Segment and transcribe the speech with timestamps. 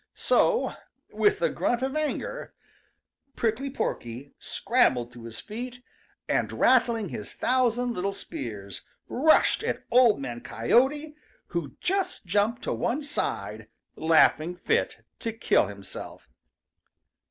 [0.15, 0.73] So,
[1.11, 2.55] with a grunt of anger,
[3.35, 5.83] Prickly Porky scrambled to his feet,
[6.27, 11.13] and rattling his thousand little spears, rushed at Old Man Coyote,
[11.49, 16.27] who just jumped to one side, laughing fit to kill himself.